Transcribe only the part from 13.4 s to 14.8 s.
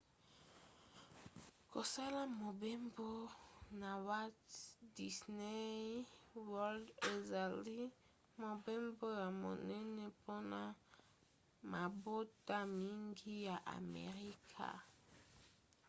ya amerika